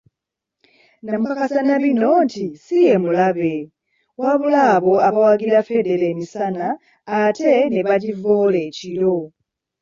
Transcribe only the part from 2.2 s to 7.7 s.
nti si ye mulabe, wabula abo abawagira Federo emisana ate